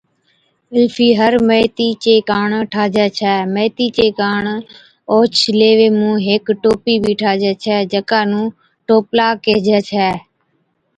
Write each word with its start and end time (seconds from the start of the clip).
الفِي 0.79 1.07
ھر 1.19 1.33
ميٿِي 1.47 1.89
چي 2.03 2.13
ڪاڻ 2.29 2.49
ٺاھجَي 2.71 3.07
ڇَي۔ 3.17 3.35
ميٿي 3.55 3.87
چي 3.97 4.07
ڪاڻ 4.19 4.43
اوھچ 5.11 5.35
ليوي 5.59 5.89
مُون 5.97 6.15
ھيڪ 6.27 6.45
ٽوپِي 6.61 6.95
بِي 7.03 7.13
ٺاھجي 7.21 7.51
ڇَي 7.63 7.77
جڪا 7.93 8.19
نُون 8.29 8.45
ٽوپلا 8.87 9.27
ڪيھجَي 9.43 9.79
ڇَي 9.89 10.09